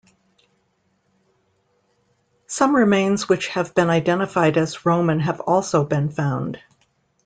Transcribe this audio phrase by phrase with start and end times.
[2.47, 6.57] Some remains which have been identified as Roman have also been found.